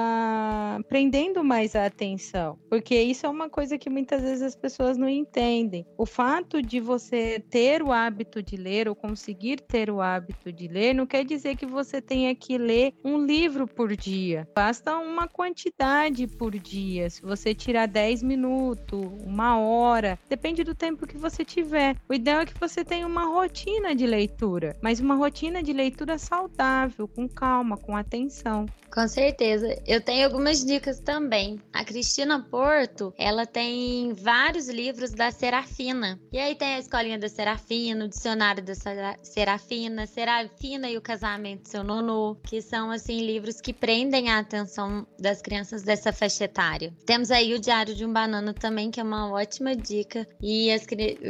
prendendo 0.89 1.45
mais 1.45 1.77
a 1.77 1.87
atenção, 1.87 2.59
porque 2.69 3.01
isso 3.01 3.27
é 3.27 3.29
uma 3.29 3.49
coisa 3.49 3.79
que 3.79 3.91
muitas 3.91 4.23
vezes 4.23 4.43
as 4.43 4.57
pessoas 4.57 4.97
não 4.97 5.09
entendem. 5.09 5.87
O 5.99 6.07
fato 6.07 6.63
de 6.63 6.81
você 6.81 7.39
ter 7.51 7.83
o 7.83 7.93
hábito 7.93 8.43
de 8.43 8.57
ler 8.57 8.89
ou 8.89 8.95
conseguir 8.95 9.61
ter 9.61 9.91
o 9.91 10.01
hábito 10.01 10.53
de 10.53 10.69
ler 10.69 10.95
não 10.95 11.07
quer 11.07 11.25
dizer 11.25 11.57
que 11.57 11.67
você 11.67 12.01
tenha 12.01 12.35
que 12.35 12.57
ler 12.57 12.95
um 13.05 13.19
livro 13.19 13.67
por 13.67 13.95
dia. 13.97 14.49
Basta 14.55 14.97
uma 14.97 15.29
quantidade 15.29 16.27
por 16.27 16.53
dia. 16.59 17.11
Se 17.11 17.23
você 17.23 17.55
tirar 17.55 17.87
10 17.87 18.23
minutos, 18.23 19.01
uma 19.25 19.59
hora, 19.59 19.82
hora, 19.83 20.19
depende 20.29 20.65
do 20.65 20.75
tempo 20.75 21.07
que 21.07 21.19
você 21.19 21.45
tiver. 21.45 21.97
O 22.09 22.15
ideal 22.15 22.41
é 22.41 22.47
que 22.47 22.59
você 22.59 22.85
tenha 22.85 23.07
uma 23.07 23.27
rotina 23.27 23.95
de 23.95 24.07
leitura, 24.07 24.77
mas 24.81 25.01
uma 25.01 25.15
rotina 25.15 25.63
de 25.63 25.73
leitura 25.73 26.19
saudável, 26.19 27.09
com 27.09 27.29
calma, 27.29 27.77
com 27.77 27.97
atenção. 27.97 28.67
Com 28.93 29.09
certeza. 29.09 29.75
Eu 29.87 30.03
tenho 30.03 30.27
algumas 30.27 30.63
dicas 30.63 31.01
também. 31.01 31.59
A 31.73 31.83
Cristina 31.83 32.39
Porto, 32.39 33.15
ela 33.17 33.47
tem 33.47 34.13
vários 34.13 34.69
livros 34.69 35.13
da 35.13 35.31
Serafina. 35.31 36.21
E 36.31 36.39
aí 36.39 36.55
tem 36.55 36.75
a 36.75 36.79
Escolinha 36.79 37.19
da 37.19 37.29
Serafina, 37.29 38.05
o 38.05 38.09
Dicionário 38.09 38.63
da 38.63 38.75
Serafina, 39.23 40.07
Serafina 40.07 40.91
e 40.91 40.99
o 40.99 41.01
Casamento 41.01 41.63
do 41.63 41.69
Seu 41.69 41.83
Nono, 41.83 42.37
que 42.43 42.61
são, 42.61 42.91
assim, 42.91 43.21
livros 43.21 43.63
que 43.63 43.73
prendem 43.73 44.29
a 44.29 44.39
atenção 44.39 45.07
das 45.19 45.41
crianças 45.41 45.83
dessa 45.83 46.13
faixa 46.13 46.45
etária. 46.45 46.93
Temos 47.07 47.31
aí 47.31 47.55
o 47.55 47.59
Diário 47.59 47.95
de 47.95 48.05
um 48.05 48.13
Banana 48.13 48.53
também, 48.53 48.91
que 48.91 49.01
é 49.01 49.03
uma 49.03 49.33
ótima 49.33 49.72
ótima 49.73 49.77
dica 49.77 50.27
e 50.41 50.71
as, 50.71 50.87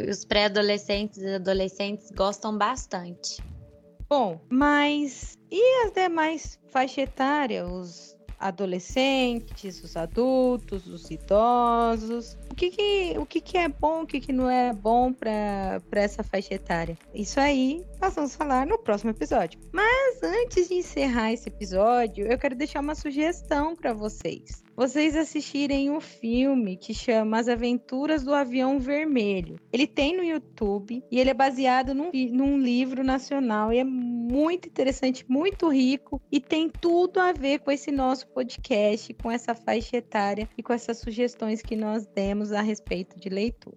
os 0.08 0.24
pré-adolescentes 0.24 1.18
e 1.18 1.34
adolescentes 1.34 2.10
gostam 2.10 2.56
bastante. 2.56 3.42
Bom, 4.08 4.40
mas 4.50 5.38
e 5.50 5.84
as 5.84 5.92
demais 5.92 6.58
faixa 6.70 7.02
etária, 7.02 7.66
os 7.66 8.16
adolescentes, 8.38 9.82
os 9.82 9.96
adultos, 9.96 10.86
os 10.86 11.10
idosos. 11.10 12.36
O 12.50 12.54
que, 12.54 12.70
que, 12.70 13.14
o 13.16 13.24
que, 13.24 13.40
que 13.40 13.56
é 13.56 13.68
bom, 13.68 14.02
o 14.02 14.06
que, 14.06 14.20
que 14.20 14.32
não 14.32 14.50
é 14.50 14.72
bom 14.72 15.12
para 15.12 15.80
essa 15.92 16.22
faixa 16.24 16.54
etária? 16.54 16.98
Isso 17.14 17.38
aí 17.38 17.86
nós 18.00 18.14
vamos 18.14 18.34
falar 18.34 18.66
no 18.66 18.78
próximo 18.78 19.10
episódio. 19.10 19.60
Mas 19.72 20.22
antes 20.22 20.68
de 20.68 20.74
encerrar 20.74 21.32
esse 21.32 21.48
episódio, 21.48 22.26
eu 22.26 22.36
quero 22.36 22.56
deixar 22.56 22.80
uma 22.80 22.96
sugestão 22.96 23.76
para 23.76 23.94
vocês. 23.94 24.62
Vocês 24.74 25.14
assistirem 25.16 25.90
um 25.90 26.00
filme 26.00 26.76
que 26.76 26.94
chama 26.94 27.38
As 27.38 27.48
Aventuras 27.48 28.22
do 28.22 28.32
Avião 28.32 28.78
Vermelho. 28.78 29.56
Ele 29.72 29.86
tem 29.86 30.16
no 30.16 30.24
YouTube 30.24 31.04
e 31.10 31.18
ele 31.18 31.30
é 31.30 31.34
baseado 31.34 31.94
num, 31.94 32.10
num 32.12 32.58
livro 32.58 33.04
nacional 33.04 33.72
e 33.72 33.78
é 33.78 33.84
muito 33.84 34.68
interessante, 34.68 35.24
muito 35.28 35.68
rico 35.68 36.20
e 36.32 36.40
tem 36.40 36.70
tudo 36.70 37.20
a 37.20 37.32
ver 37.32 37.58
com 37.60 37.70
esse 37.70 37.92
nosso 37.92 38.26
podcast, 38.28 39.12
com 39.14 39.30
essa 39.30 39.54
faixa 39.54 39.98
etária 39.98 40.48
e 40.56 40.62
com 40.62 40.72
essas 40.72 40.98
sugestões 40.98 41.60
que 41.60 41.76
nós 41.76 42.06
demos 42.06 42.50
a 42.50 42.62
respeito 42.62 43.18
de 43.20 43.28
leitura. 43.28 43.76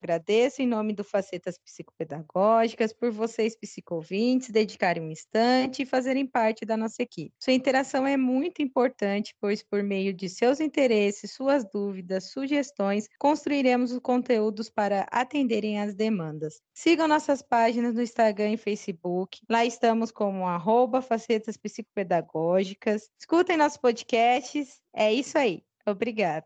Agradeço 0.00 0.62
em 0.62 0.66
nome 0.66 0.92
do 0.92 1.02
Facetas 1.02 1.58
Psicopedagógicas 1.58 2.92
por 2.92 3.10
vocês, 3.10 3.56
psicovintes, 3.56 4.50
dedicarem 4.50 5.02
um 5.02 5.10
instante 5.10 5.82
e 5.82 5.86
fazerem 5.86 6.26
parte 6.26 6.64
da 6.64 6.76
nossa 6.76 7.02
equipe. 7.02 7.34
Sua 7.42 7.52
interação 7.52 8.06
é 8.06 8.16
muito 8.16 8.62
importante, 8.62 9.34
pois 9.40 9.62
por 9.62 9.82
meio 9.82 10.14
de 10.14 10.28
seus 10.28 10.60
interesses, 10.60 11.32
suas 11.32 11.64
dúvidas, 11.68 12.30
sugestões, 12.30 13.08
construiremos 13.18 13.90
os 13.90 13.98
conteúdos 13.98 14.70
para 14.70 15.00
atenderem 15.10 15.80
às 15.80 15.94
demandas. 15.94 16.60
Sigam 16.72 17.08
nossas 17.08 17.42
páginas 17.42 17.94
no 17.94 18.02
Instagram 18.02 18.52
e 18.52 18.56
Facebook. 18.56 19.40
Lá 19.50 19.64
estamos 19.64 20.12
como 20.12 20.46
arroba 20.46 21.02
Facetas 21.02 21.56
Psicopedagógicas. 21.56 23.10
Escutem 23.18 23.56
nossos 23.56 23.78
podcasts. 23.78 24.80
É 24.94 25.12
isso 25.12 25.36
aí. 25.36 25.62
Obrigada. 25.84 26.44